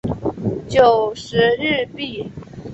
[0.67, 2.27] 九十日币